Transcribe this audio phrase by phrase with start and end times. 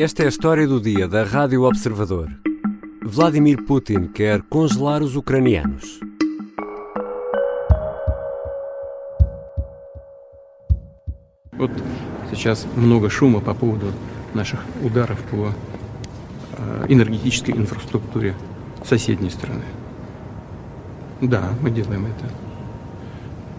[0.00, 2.28] Esta é a história do dia da Rádio Observador.
[3.02, 5.98] Vladimir Putin quer congelar os ucranianos.
[11.50, 11.72] Вот
[12.30, 13.92] сейчас много шума по поводу
[14.34, 15.52] наших ударов по
[16.52, 18.36] э, энергетической инфраструктуре
[18.84, 19.64] соседней страны.
[21.20, 22.32] Да, мы делаем это.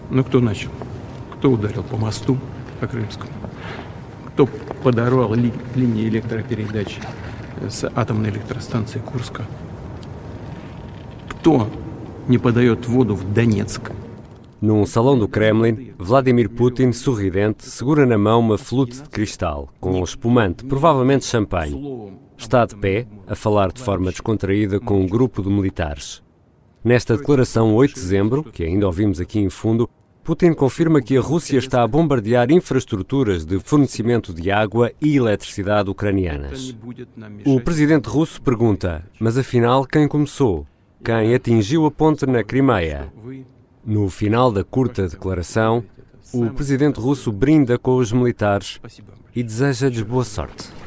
[0.08, 0.70] Но кто начал?
[1.34, 2.38] Кто ударил по мосту,
[2.80, 3.39] по Крымскому?
[4.39, 4.47] Кто
[4.83, 6.99] подорвал ли, линии электропередач
[7.69, 9.45] с атомной электростанции Курска?
[11.29, 11.67] Кто
[12.27, 13.91] не подает воду в Донецк?
[14.61, 20.01] Num salão do Kremlin, Vladimir Putin, sorridente, segura na mão uma flute de cristal, com
[20.01, 22.11] espumante, provavelmente champanhe.
[22.37, 26.23] Está de pé, a falar de forma descontraída com um grupo de militares.
[26.83, 29.89] Nesta declaração 8 de dezembro, que ainda ouvimos aqui em fundo,
[30.22, 35.90] Putin confirma que a Rússia está a bombardear infraestruturas de fornecimento de água e eletricidade
[35.90, 36.76] ucranianas.
[37.44, 40.66] O presidente russo pergunta: mas afinal quem começou?
[41.02, 43.10] Quem atingiu a ponte na Crimeia?
[43.84, 45.82] No final da curta declaração,
[46.32, 48.78] o presidente russo brinda com os militares
[49.34, 50.79] e deseja-lhes boa sorte.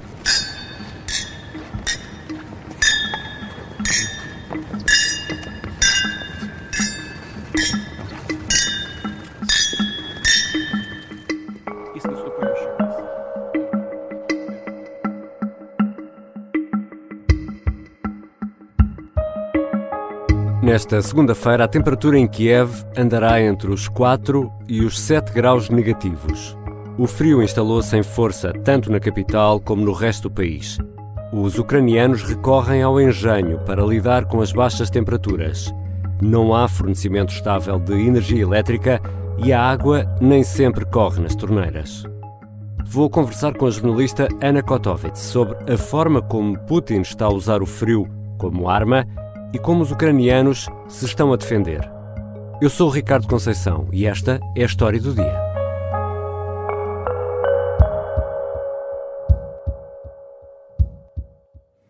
[20.73, 26.57] Nesta segunda-feira, a temperatura em Kiev andará entre os 4 e os 7 graus negativos.
[26.97, 30.79] O frio instalou-se em força tanto na capital como no resto do país.
[31.31, 35.71] Os ucranianos recorrem ao engenho para lidar com as baixas temperaturas.
[36.19, 38.99] Não há fornecimento estável de energia elétrica
[39.37, 42.03] e a água nem sempre corre nas torneiras.
[42.83, 47.61] Vou conversar com a jornalista Ana Kotovits sobre a forma como Putin está a usar
[47.61, 48.07] o frio
[48.39, 49.05] como arma
[49.53, 51.87] e como os ucranianos se estão a defender.
[52.59, 55.39] Eu sou o Ricardo Conceição e esta é a história do dia.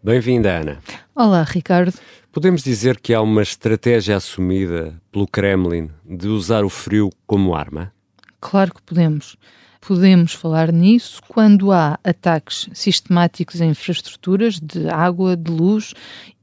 [0.03, 0.79] Bem-vinda, Ana.
[1.16, 1.94] Olá, Ricardo.
[2.29, 7.94] Podemos dizer que há uma estratégia assumida pelo Kremlin de usar o frio como arma?
[8.41, 9.38] Claro que podemos
[9.86, 15.94] podemos falar nisso quando há ataques sistemáticos a infraestruturas de água, de luz,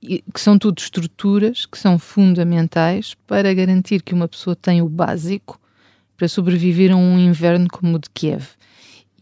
[0.01, 5.59] que são tudo estruturas que são fundamentais para garantir que uma pessoa tem o básico
[6.19, 8.47] para sobreviver a um inverno como o de Kiev.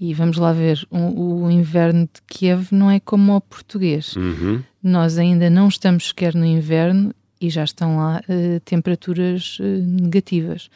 [0.01, 4.17] E vamos lá ver, o, o inverno de Kiev não é como o português.
[4.17, 4.62] Uhum.
[4.83, 10.69] Nós ainda não estamos sequer no inverno e já estão lá uh, temperaturas uh, negativas.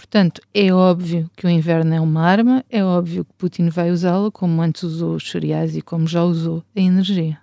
[0.00, 4.30] Portanto, é óbvio que o inverno é uma arma, é óbvio que Putin vai usá-la
[4.30, 7.38] como antes usou os cereais e como já usou a energia.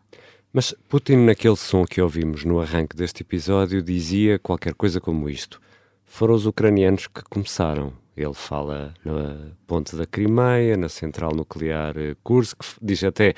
[0.51, 5.61] Mas Putin, naquele som que ouvimos no arranque deste episódio, dizia qualquer coisa como isto.
[6.03, 7.93] Foram os ucranianos que começaram.
[8.17, 11.93] Ele fala na ponte da Crimeia, na central nuclear
[12.23, 13.35] Kursk, diz até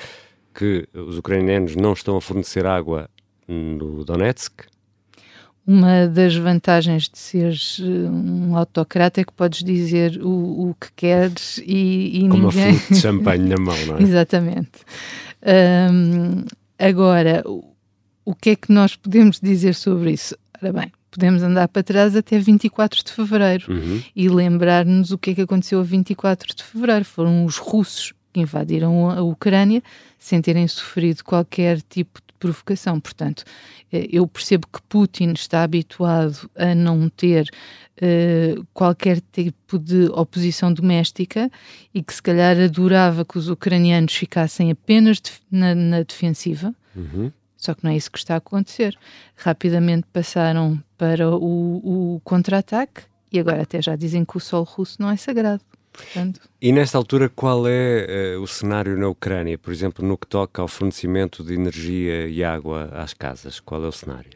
[0.54, 3.10] que os ucranianos não estão a fornecer água
[3.46, 4.64] no Donetsk,
[5.70, 10.88] uma das vantagens de seres eh, um autocrata é que podes dizer o, o que
[10.96, 12.72] queres e, e Com ninguém...
[12.72, 14.02] uma de champanhe na mão, não é?
[14.02, 14.72] Exatamente.
[15.94, 16.44] Um,
[16.80, 17.64] agora, o,
[18.26, 20.36] o que é que nós podemos dizer sobre isso?
[20.60, 24.02] Ora bem, podemos andar para trás até 24 de fevereiro uhum.
[24.16, 27.06] e lembrar-nos o que é que aconteceu a 24 de fevereiro.
[27.06, 29.84] Foram os russos que invadiram a Ucrânia
[30.18, 33.00] sem terem sofrido qualquer tipo provocação.
[33.00, 33.44] Portanto,
[33.92, 37.50] eh, eu percebo que Putin está habituado a não ter
[38.02, 41.52] uh, qualquer tipo de oposição doméstica
[41.94, 45.22] e que se calhar adorava que os ucranianos ficassem apenas
[45.52, 46.74] na, na defensiva.
[46.96, 47.30] Uhum.
[47.58, 48.98] Só que não é isso que está a acontecer.
[49.36, 53.02] Rapidamente passaram para o, o contra-ataque
[53.34, 55.62] e agora até já dizem que o sol russo não é sagrado.
[56.04, 56.42] Portanto...
[56.62, 60.62] E nesta altura, qual é uh, o cenário na Ucrânia, por exemplo, no que toca
[60.62, 63.60] ao fornecimento de energia e água às casas?
[63.60, 64.30] Qual é o cenário?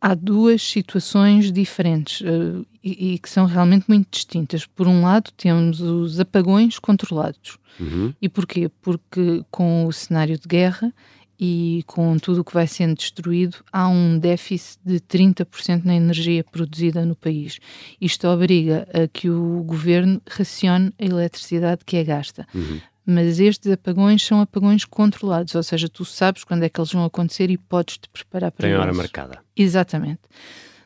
[0.00, 4.64] Há duas situações diferentes uh, e, e, que são realmente muito distintas.
[4.64, 7.58] Por um lado, temos os apagões controlados.
[7.80, 8.14] Uhum.
[8.20, 8.70] E porquê?
[8.80, 10.92] Porque com o cenário de guerra
[11.38, 16.42] e com tudo o que vai sendo destruído, há um déficit de 30% na energia
[16.42, 17.58] produzida no país.
[18.00, 22.46] Isto obriga a que o governo racione a eletricidade que é gasta.
[22.54, 22.80] Uhum.
[23.06, 27.04] Mas estes apagões são apagões controlados, ou seja, tu sabes quando é que eles vão
[27.04, 28.82] acontecer e podes te preparar para Tem eles.
[28.82, 29.38] hora marcada.
[29.56, 30.20] Exatamente.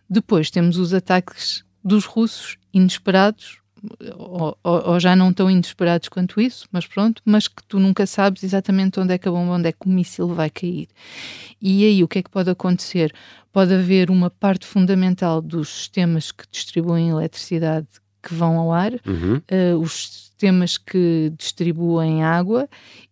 [0.08, 3.61] Depois temos os ataques dos russos inesperados,
[4.16, 8.44] ou, ou, já não tão inesperados quanto isso, mas pronto, mas que tu nunca sabes
[8.44, 10.88] exatamente onde é que a bomba, onde é que o míssil vai cair.
[11.60, 13.12] E aí o que é que pode acontecer?
[13.52, 17.88] Pode haver uma parte fundamental dos sistemas que distribuem eletricidade
[18.22, 19.36] que vão ao ar, uhum.
[19.36, 22.68] uh, os sistemas que distribuem água,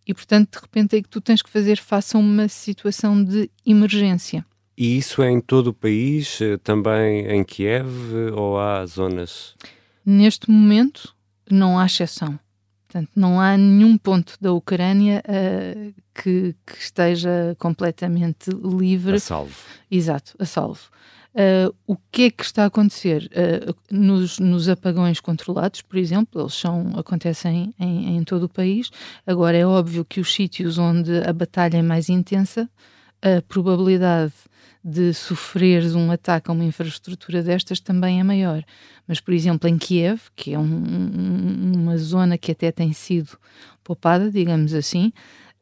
[0.07, 3.49] e portanto, de repente, é que tu tens que fazer face a uma situação de
[3.65, 4.45] emergência.
[4.77, 7.87] E isso é em todo o país, eh, também em Kiev,
[8.33, 9.55] ou há zonas?
[10.05, 11.15] Neste momento,
[11.49, 12.39] não há exceção.
[12.87, 19.15] Portanto, não há nenhum ponto da Ucrânia uh, que, que, esteja completamente livre.
[19.15, 19.55] A salvo.
[19.89, 20.89] Exato, a salvo.
[21.33, 23.31] Uh, o que é que está a acontecer?
[23.31, 28.89] Uh, nos, nos, apagões controlados, por exemplo, eles são, acontecem em, em, todo o país.
[29.25, 32.69] Agora, é óbvio que os sítios onde a batalha é mais intensa,
[33.21, 34.33] a probabilidade
[34.83, 38.63] de sofreres um ataque a uma infraestrutura destas também é maior.
[39.07, 43.37] Mas, por exemplo, em Kiev, que é um, uma zona que até tem sido
[43.83, 45.13] poupada, digamos assim,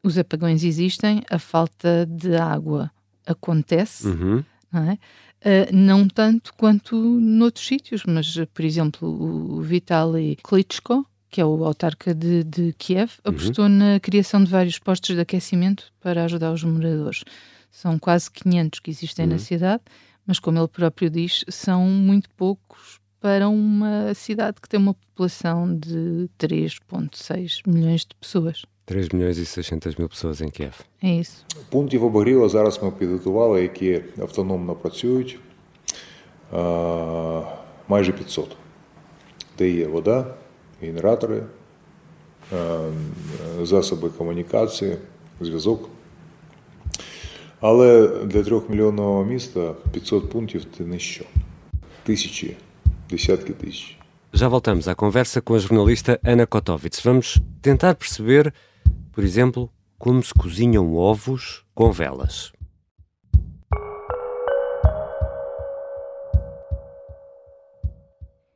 [0.02, 2.90] os apagões existem, a falta de água
[3.26, 4.44] acontece, uhum.
[4.72, 4.98] não, é?
[5.42, 11.64] Uh, não tanto quanto noutros sítios, mas, por exemplo, o Vitaly Klitschko, que é o
[11.64, 13.32] autarca de, de Kiev, uhum.
[13.32, 13.70] apostou uhum.
[13.70, 17.24] na criação de vários postos de aquecimento para ajudar os moradores.
[17.71, 19.31] São quase 500 que existem uhum.
[19.31, 19.83] na cidade,
[20.25, 25.77] mas como ele próprio diz, são muito poucos para uma cidade que tem uma população
[25.77, 28.63] de 3,6 milhões de pessoas.
[28.85, 30.85] 3 milhões і 600 мil pessoas em Kiev.
[31.01, 31.45] É isso.
[31.69, 35.39] Пунктів обогріву зараз ми підготували, які автономно працюють,
[37.87, 38.55] майже 500.
[39.57, 40.35] Де є вода,
[40.81, 41.43] генератори,
[43.61, 44.97] засоби комунікації,
[45.41, 45.89] зв'язок.
[47.59, 51.25] Але для трьохмільйонного міста 500 пунктів це ніщо.
[52.03, 52.57] Тисячі,
[53.09, 53.97] десятки тисяч.
[54.33, 56.99] Já voltamos à conversa com a jornalista Ana Kotovits.
[56.99, 58.53] Vamos tentar perceber,
[59.13, 62.51] por exemplo, como se cozinham ovos com velas.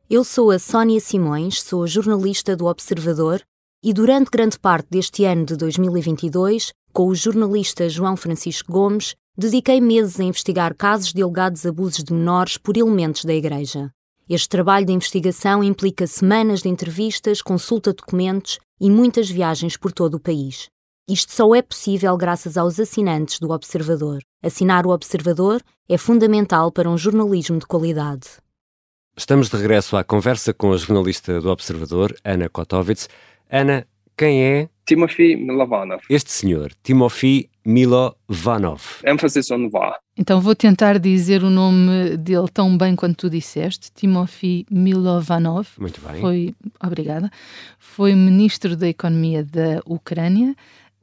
[0.09, 3.41] Eu sou a Sónia Simões, sou jornalista do Observador
[3.81, 9.80] e durante grande parte deste ano de 2022 com o jornalista João Francisco Gomes, dediquei
[9.80, 13.90] meses a investigar casos de alegados abusos de menores por elementos da Igreja.
[14.28, 19.92] Este trabalho de investigação implica semanas de entrevistas, consulta de documentos e muitas viagens por
[19.92, 20.68] todo o país.
[21.08, 24.20] Isto só é possível graças aos assinantes do Observador.
[24.40, 28.28] Assinar o Observador é fundamental para um jornalismo de qualidade.
[29.16, 33.08] Estamos de regresso à conversa com a jornalista do Observador, Ana Kotovits.
[33.50, 33.84] Ana,
[34.16, 36.02] quem é Timothy Milovanov.
[36.08, 38.82] Este senhor, Timothy Milovanov.
[39.06, 39.98] Emphasis on va.
[40.16, 43.90] Então vou tentar dizer o nome dele tão bem quanto tu disseste.
[43.92, 45.68] Timothy Milovanov.
[45.78, 46.20] Muito bem.
[46.20, 47.30] Foi, obrigada.
[47.78, 50.54] Foi ministro da Economia da Ucrânia.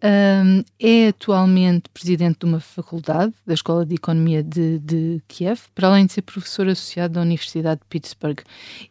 [0.04, 5.89] Um, é atualmente presidente de uma faculdade da Escola de Economia de, de, Kiev, para
[5.89, 8.39] além de ser professor associado da Universidade de Pittsburgh.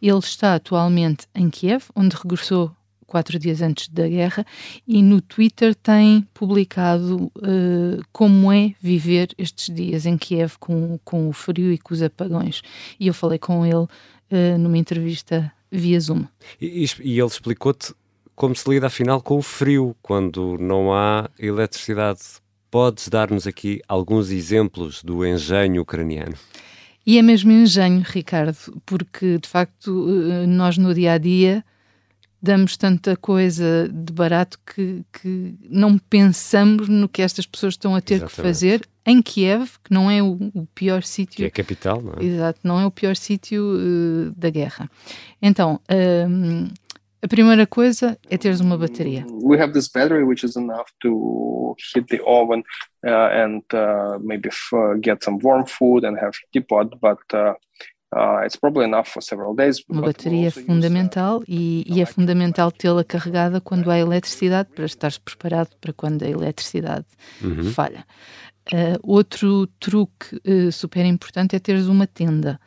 [0.00, 2.70] Ele está atualmente em Kiev, onde regressou
[3.10, 4.46] quatro dias antes da guerra,
[4.86, 11.28] e no Twitter tem publicado uh, como é viver estes dias em Kiev com, com
[11.28, 12.62] o frio e com os apagões.
[13.00, 16.24] E eu falei com ele uh, numa entrevista via Zoom.
[16.60, 17.92] E, e ele explicou-te
[18.36, 22.20] como se lida afinal com o frio quando não há eletricidade.
[22.70, 26.36] Podes dar-nos aqui alguns exemplos do engenho ucraniano?
[27.04, 31.64] E é mesmo engenho, Ricardo, porque de facto eh, nós no dia a dia
[32.42, 38.00] damos tanta coisa de barato que, que não pensamos no que estas pessoas estão a
[38.00, 38.36] ter Exatamente.
[38.36, 41.36] que fazer em Kiev, que não é o, o pior sítio.
[41.36, 42.24] Que é a capital, não é?
[42.24, 44.90] Exato, não é o pior sítio uh, da guerra.
[45.42, 46.68] Então, um,
[47.22, 49.26] a primeira coisa é teres uma bateria.
[49.42, 52.62] We have this battery which is enough to heat the oven
[53.04, 54.48] uh, and uh, maybe
[55.02, 57.99] get some warm food and have teapot, but uh, Uh,
[59.88, 65.16] Uma bateria é fundamental e, e, é fundamental tê-la carregada quando há eletricidade para estares
[65.16, 67.06] preparado para quando a eletricidade
[67.40, 67.70] uhum.
[67.70, 68.04] falha.
[68.72, 72.60] Uh, outro truque uh, super importante é teres uma tenda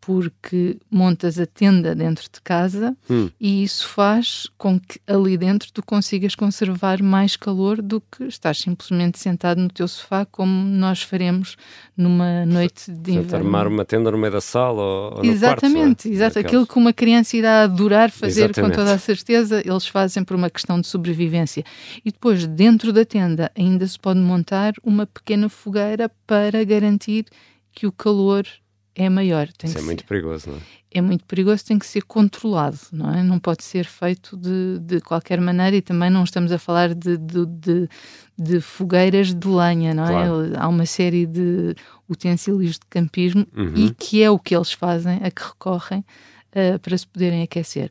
[0.00, 3.28] porque montas a tenda dentro de casa hum.
[3.38, 8.58] e isso faz com que ali dentro tu consigas conservar mais calor do que estás
[8.58, 11.56] simplesmente sentado no teu sofá, como nós faremos
[11.96, 13.46] numa noite de inverno.
[13.46, 16.38] armar uma tenda no meio da sala ou, ou Exatamente, quarto, exato.
[16.38, 18.72] Aquilo que uma criança irá adorar fazer Exatamente.
[18.72, 21.62] com toda a certeza, eles fazem por uma questão de sobrevivência.
[22.04, 27.26] E depois, dentro da tenda, ainda se pode montar uma pequena fogueira para garantir
[27.72, 28.46] que o calor
[28.94, 29.48] é maior.
[29.52, 30.60] Tem Isso é muito perigoso, não é?
[30.92, 33.22] É muito perigoso, tem que ser controlado, não é?
[33.22, 37.16] Não pode ser feito de, de qualquer maneira e também não estamos a falar de,
[37.16, 37.88] de, de,
[38.36, 40.08] de fogueiras de lenha, não é?
[40.08, 40.52] Claro.
[40.56, 41.76] Há uma série de
[42.08, 43.72] utensílios de campismo uhum.
[43.76, 47.90] e que é o que eles fazem, a que recorrem uh, para se poderem aquecer.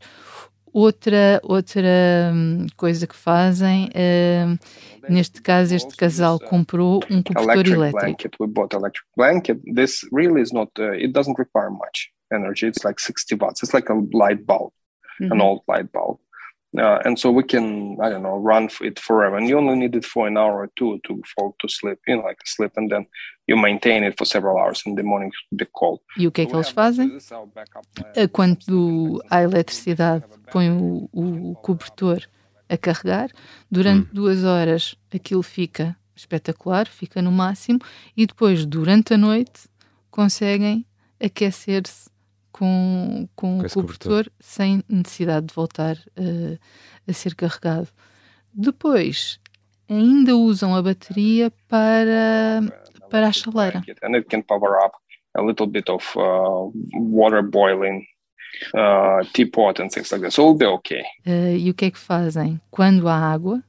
[0.73, 4.57] Outra, outra hum, coisa que fazem, uh,
[5.09, 7.99] neste caso, este casal comprou um cobertor elétrico.
[7.99, 8.37] Blanket.
[8.39, 9.61] We bought electric blanket.
[9.73, 12.67] This really is not, uh, it doesn't require much energy.
[12.67, 13.63] It's like 60 watts.
[13.63, 14.71] It's like a light bulb,
[15.19, 15.31] mm -hmm.
[15.31, 16.19] an old light bulb.
[16.77, 19.37] Uh, and so we can, I don't know, run it forever.
[19.37, 22.17] And you only need it for an hour or two to fall to sleep, you
[22.17, 23.07] know, like sleep, and then
[23.47, 25.99] you maintain it for several hours in the morning be cold.
[26.15, 27.17] E o que é que eles fazem?
[28.31, 32.21] Quando há eletricidade, põe o, o cobertor
[32.69, 33.31] a carregar.
[33.69, 34.13] Durante hum.
[34.13, 37.79] duas horas aquilo fica espetacular, fica no máximo,
[38.15, 39.67] e depois, durante a noite,
[40.11, 40.85] conseguem
[41.19, 42.09] aquecer-se
[42.51, 46.59] com, com, com o cobertor, cobertor, sem necessidade de voltar uh,
[47.07, 47.89] a ser carregado.
[48.53, 49.39] Depois,
[49.89, 52.61] ainda usam a bateria para,
[53.09, 53.81] para a chaleira.
[54.03, 54.97] And it can power up
[55.35, 58.05] a little bit of uh, water boiling
[58.73, 60.31] uh, teapot and things like that.
[60.31, 61.03] So it'll be okay.
[61.25, 62.59] Uh, e o que é que fazem?
[62.69, 63.63] Quando há água,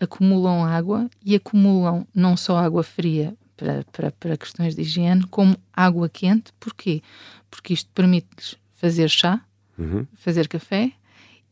[0.00, 5.56] acumulam água e acumulam não só água fria para, para, para questões de higiene, como
[5.72, 6.52] água quente.
[6.58, 7.02] Porquê?
[7.50, 9.40] Porque isto permite-lhes fazer chá,
[9.78, 10.06] uhum.
[10.14, 10.92] fazer café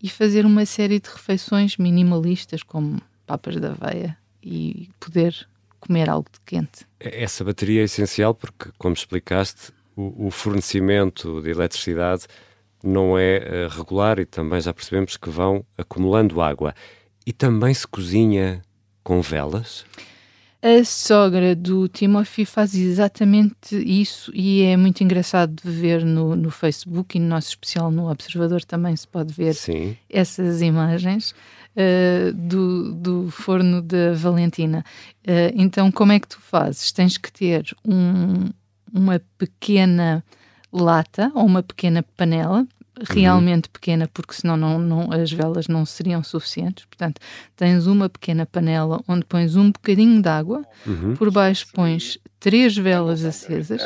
[0.02, 5.47] e fazer uma série de refeições minimalistas, como papas da aveia e poder
[5.78, 6.87] comer algo de quente.
[6.99, 12.26] Essa bateria é essencial porque, como explicaste, o, o fornecimento de eletricidade
[12.83, 16.75] não é uh, regular e também já percebemos que vão acumulando água.
[17.26, 18.62] E também se cozinha
[19.02, 19.85] com velas?
[20.62, 26.50] A sogra do Timothy faz exatamente isso e é muito engraçado de ver no, no
[26.50, 29.97] Facebook e no nosso especial no Observador também se pode ver Sim.
[30.11, 34.85] essas imagens uh, do, do forno da Valentina.
[35.23, 36.93] Uh, então, como é que tu fazes?
[36.93, 38.50] Tens que ter um,
[38.93, 40.23] uma pequena
[40.71, 42.67] lata ou uma pequena panela
[43.09, 43.73] realmente uhum.
[43.73, 46.85] pequena, porque senão não, não, as velas não seriam suficientes.
[46.85, 47.21] Portanto,
[47.57, 51.14] tens uma pequena panela onde pões um bocadinho de água, uhum.
[51.14, 53.83] por baixo pões três velas acesas.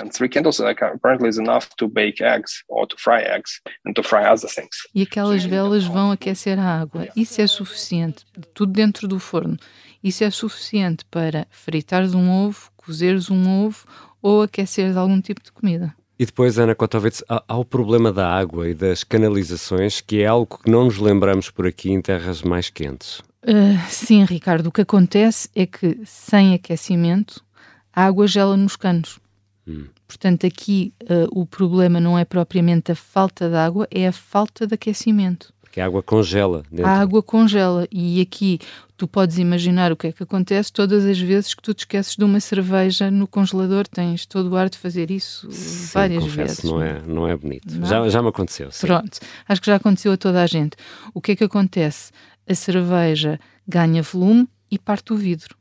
[4.95, 7.09] E aquelas velas vão aquecer a água.
[7.17, 9.57] Isso é suficiente, tudo dentro do forno.
[10.03, 13.87] Isso é suficiente para fritares um ovo, cozeres um ovo
[14.21, 15.95] ou aqueceres algum tipo de comida.
[16.19, 20.59] E depois, Ana Kotovitz, há, o problema da água e das canalizações, que é algo
[20.63, 23.19] que não nos lembramos por aqui em terras mais quentes.
[23.43, 24.69] Uh, sim, Ricardo.
[24.69, 27.45] O que acontece é que, sem aquecimento,
[27.93, 29.19] a água gela nos canos.
[29.67, 29.87] Hum.
[30.07, 34.67] Portanto, aqui uh, o problema não é propriamente a falta de água, é a falta
[34.67, 36.63] de aquecimento que a água congela.
[36.71, 36.87] Dentro.
[36.87, 38.61] A água congela e aqui
[38.97, 42.15] tu podes imaginar o que é que acontece todas as vezes que tu te esqueces
[42.15, 46.63] de uma cerveja no congelador, tens todo o ar de fazer isso sim, várias confesso,
[46.63, 46.71] vezes.
[46.71, 47.77] Não é, não é bonito.
[47.77, 47.89] Não?
[47.89, 48.71] Já, já me aconteceu.
[48.71, 48.87] Sim.
[48.87, 50.77] Pronto, acho que já aconteceu a toda a gente.
[51.13, 52.13] O que é que acontece?
[52.49, 55.57] A cerveja ganha volume e parte o vidro.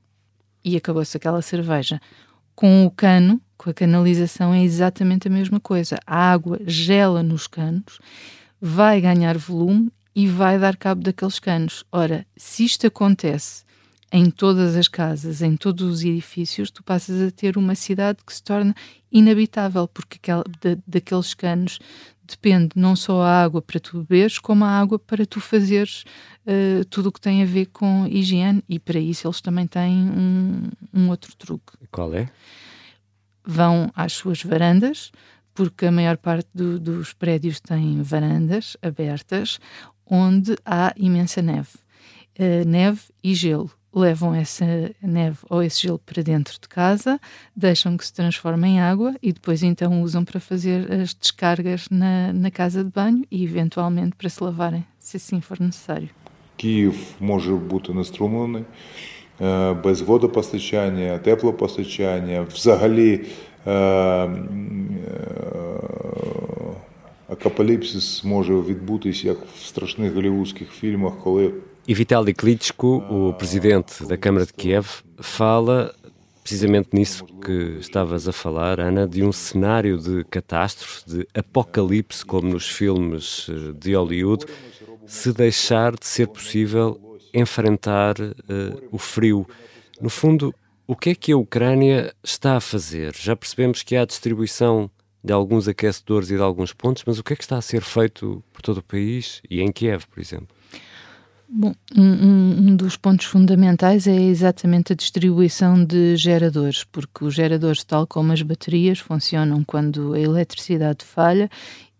[0.64, 2.00] E acabou-se aquela cerveja.
[2.54, 5.98] Com o cano, com a canalização, é exatamente a mesma coisa.
[6.06, 7.98] A água gela nos canos,
[8.62, 11.84] vai ganhar volume e vai dar cabo daqueles canos.
[11.92, 13.64] Ora, se isto acontece
[14.12, 18.34] em todas as casas, em todos os edifícios, tu passas a ter uma cidade que
[18.34, 18.76] se torna
[19.12, 21.80] inabitável, porque aquela, da, daqueles canos
[22.24, 26.04] depende não só a água para tu beberes, como a água para tu fazeres
[26.46, 29.92] uh, tudo o que tem a ver com higiene, e para isso eles também têm
[29.92, 31.74] um, um outro truque.
[31.92, 32.30] Qual é?
[33.44, 35.12] Vão às suas varandas,
[35.54, 39.60] porque a maior parte do, dos prédios tem varandas abertas,
[40.13, 41.71] onde há imensa neve.
[42.39, 43.71] Uh, neve e gelo.
[43.95, 44.67] Levam essa
[45.03, 47.19] neve ou esse gelo para dentro de casa,
[47.57, 52.33] deixam que se transforme em água e depois então usam para fazer as descargas na,
[52.33, 56.11] na casa de banho e eventualmente para se lavarem, se assim for necessário.
[56.57, 58.65] Київ може бути неструмлений
[59.85, 63.25] без водопостачання, теплопостачання, взагалі
[67.29, 71.53] Апокаліпсис може відбутись як в страшних голівудських фільмах, коли
[71.89, 75.95] E Vitaly Klitschko, o presidente da Câmara de Kiev, fala
[76.43, 82.49] precisamente nisso que estavas a falar, Ana, de um cenário de catástrofe, de apocalipse, como
[82.49, 84.45] nos filmes eh, de Hollywood,
[85.07, 87.01] se deixar de ser possível
[87.33, 89.47] enfrentar uh, o frio.
[90.01, 90.55] No fundo,
[90.87, 93.15] o que é que a Ucrânia está a fazer?
[93.15, 94.91] Já percebemos que há distribuição
[95.24, 97.82] de alguns aquecedores e de alguns pontos, mas o que é que está a ser
[97.82, 100.48] feito por todo o país e em Kiev, por exemplo?
[101.56, 107.84] Bom, um, um, dos pontos fundamentais é exatamente a distribuição de geradores, porque os geradores,
[107.84, 111.48] tal como as baterias, funcionam quando a eletricidade falha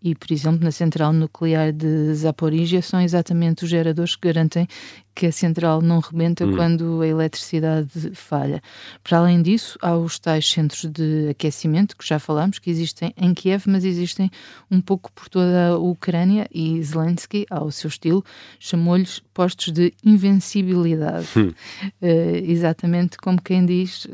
[0.04, 4.68] e, por exemplo, na central nuclear de Zaporizhia são exatamente os geradores que garantem
[5.14, 6.54] que a central não rebenta hum.
[6.54, 8.62] quando a eletricidade falha.
[9.02, 13.32] Para além disso, há os tais centros de aquecimento, que já falámos, que existem em
[13.32, 14.30] Kiev, mas existem
[14.70, 18.22] um pouco por toda a Ucrânia e Zelensky, ao seu estilo,
[18.60, 21.28] chamou-lhes postos de invencibilidade.
[21.34, 21.54] Hum.
[22.02, 24.06] Uh, exatamente como quem diz,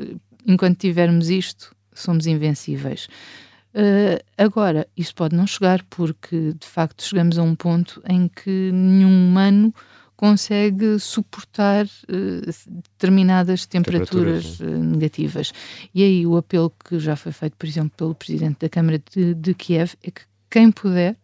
[0.47, 3.09] enquanto tivermos isto, somos invencíveis.
[3.73, 8.71] Uh, agora, isso pode não chegar, porque de facto chegamos a um ponto em que
[8.73, 9.73] nenhum humano
[10.15, 15.53] consegue suportar uh, determinadas temperaturas, temperaturas uh, negativas.
[15.95, 19.33] E aí o apelo que já foi feito, por exemplo, pelo Presidente da Câmara de,
[19.33, 21.15] de Kiev é que quem puder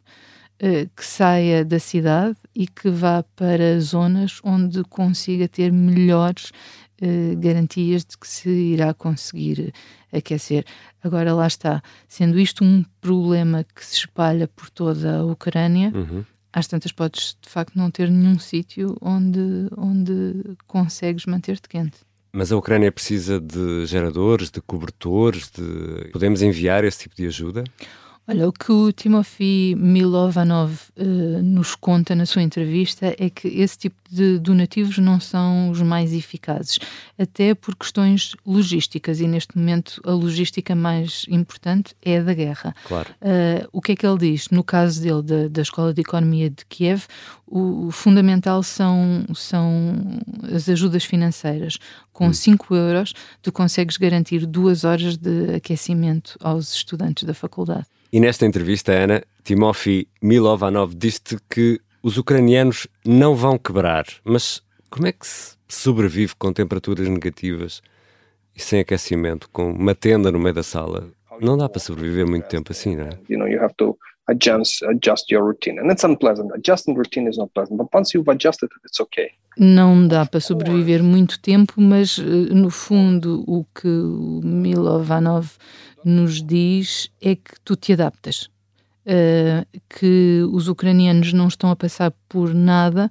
[0.95, 6.51] que saia da cidade e que vá para zonas onde consiga ter melhores
[7.37, 9.73] garantias de que se irá conseguir
[10.11, 10.65] aquecer.
[11.03, 16.23] Agora, lá está, sendo isto um problema que se espalha por toda a Ucrânia, uhum.
[16.51, 21.99] às tantas podes de facto não ter nenhum sítio onde, onde consegues manter-te quente.
[22.31, 26.09] Mas a Ucrânia precisa de geradores, de cobertores, de...
[26.11, 27.63] podemos enviar esse tipo de ajuda?
[28.29, 33.77] Olha, o que o Timofey Milovanov uh, nos conta na sua entrevista é que esse
[33.77, 36.77] tipo de donativos não são os mais eficazes,
[37.17, 42.75] até por questões logísticas, e neste momento a logística mais importante é a da guerra.
[42.83, 43.09] Claro.
[43.21, 44.49] Uh, o que é que ele diz?
[44.49, 47.05] No caso dele, da, da Escola de Economia de Kiev,
[47.45, 49.95] o, o fundamental são, são
[50.53, 51.77] as ajudas financeiras.
[52.11, 52.77] Com 5 hum.
[52.77, 57.85] euros, tu consegues garantir duas horas de aquecimento aos estudantes da faculdade.
[58.11, 64.05] E nesta entrevista, Ana, Timofey Milovanov disse-te que os ucranianos não vão quebrar.
[64.23, 67.81] Mas como é que se sobrevive com temperaturas negativas
[68.55, 71.09] e sem aquecimento, com uma tenda no meio da sala?
[71.41, 73.19] Não dá para sobreviver muito tempo assim, não é?
[73.29, 75.79] You know, you have to adjust, adjust your routine.
[75.79, 76.51] And it's unpleasant.
[76.53, 77.77] Adjusting routine is not pleasant.
[77.77, 79.31] But once you've adjusted it, it's okay.
[79.57, 85.49] Não dá para sobreviver muito tempo, mas eh, no fundo o que o Milovanov
[86.03, 88.49] nos diz é que tu te adaptas,
[89.05, 93.09] uh, que os ucranianos não estão a passar por nada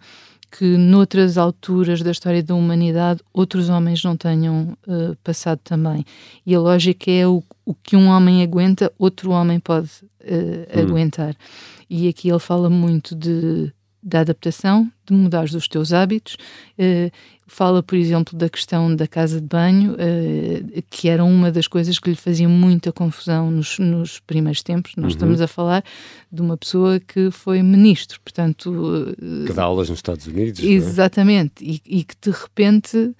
[0.50, 6.04] que noutras alturas da história da humanidade outros homens não tenham uh, passado também.
[6.46, 9.90] E a lógica é o, o, que um homem aguenta, outro homem pode
[10.22, 10.80] uh, hum.
[10.80, 11.36] aguentar.
[11.90, 13.72] E aqui ele fala muito de
[14.06, 16.36] da adaptação, de mudar os teus hábitos.
[16.78, 17.10] Uh,
[17.44, 21.98] fala, por exemplo, da questão da casa de banho, uh, que era uma das coisas
[21.98, 24.92] que lhe fazia muita confusão nos, nos primeiros tempos.
[24.96, 25.08] Nós uhum.
[25.08, 25.82] estamos a falar
[26.30, 28.70] de uma pessoa que foi ministro, portanto.
[29.20, 30.62] Uh, que dá aulas nos Estados Unidos.
[30.62, 30.66] É?
[30.66, 31.68] Exatamente, é?
[31.68, 33.12] e, e, que de repente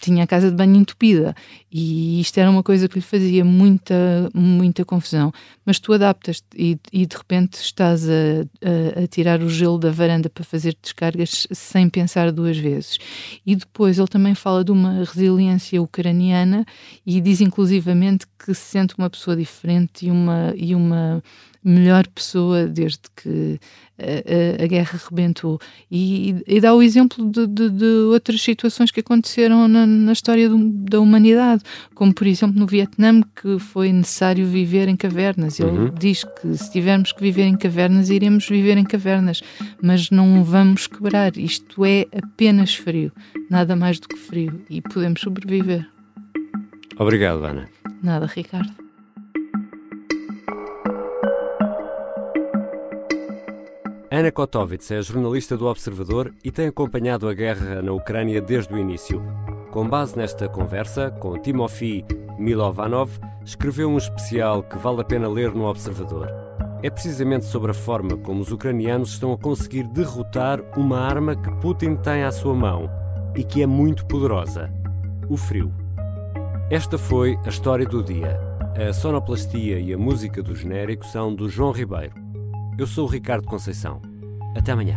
[0.00, 1.34] tinha a casa de banho entupida
[1.72, 5.32] e isto era uma coisa que lhe fazia muita, muita confusão.
[5.64, 9.90] Mas tu adaptas-te e, e, de repente estás a, a, a, tirar o gelo da
[9.90, 12.98] varanda para fazer descargas sem pensar duas vezes.
[13.46, 16.64] E depois ele também fala de uma resiliência ucraniana
[17.06, 21.22] e diz inclusivamente que se sente uma pessoa diferente e uma, e uma
[21.64, 23.58] melhor pessoa desde que
[23.98, 25.58] a, a, a guerra rebentou.
[25.90, 30.48] E, e, dá o exemplo de, de, de, outras situações que aconteceram na, na história
[30.48, 31.62] do, da humanidade,
[31.94, 35.60] como por exemplo no Vietnã, que foi necessário viver em cavernas.
[35.60, 35.94] Ele uhum.
[35.98, 39.42] diz que se tivermos que viver em cavernas, iremos viver em cavernas,
[39.82, 41.36] mas não vamos quebrar.
[41.36, 43.12] Isto é apenas frio,
[43.50, 45.88] nada mais do que frio, e podemos sobreviver.
[46.98, 47.68] Obrigado, Ana.
[48.02, 48.84] Nada, Ricardo.
[54.16, 58.78] Ana Kotovits é jornalista do Observador e tem acompanhado a guerra na Ucrânia desde o
[58.78, 59.20] início.
[59.74, 62.04] Com base nesta conversa com Timofey
[62.38, 63.10] Milovanov,
[63.44, 66.32] escreveu um especial que vale a pena ler no Observador.
[66.80, 71.50] É precisamente sobre a forma como os ucranianos estão a conseguir derrotar uma arma que
[71.56, 72.88] Putin tem à sua mão
[73.34, 74.72] e que é muito poderosa:
[75.28, 75.74] o frio.
[76.70, 78.38] Esta foi a história do dia.
[78.76, 82.14] A sonoplastia e a música do genérico são do João Ribeiro.
[82.78, 84.00] Eu sou o Ricardo Conceição.
[84.56, 84.94] Até amanhã.